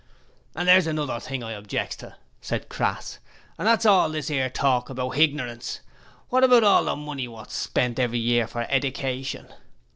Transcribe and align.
'And 0.55 0.67
there's 0.67 0.87
another 0.87 1.19
thing 1.19 1.43
I 1.43 1.53
objects 1.53 1.95
to,' 1.97 2.15
said 2.41 2.69
Crass. 2.69 3.19
'And 3.59 3.67
that's 3.67 3.85
all 3.85 4.09
this 4.09 4.31
'ere 4.31 4.49
talk 4.49 4.89
about 4.89 5.09
hignorance: 5.11 5.81
wot 6.31 6.43
about 6.43 6.63
all 6.63 6.85
the 6.85 6.95
money 6.95 7.27
wots 7.27 7.53
spent 7.53 7.99
every 7.99 8.17
year 8.17 8.47
for 8.47 8.65
edication?' 8.67 9.53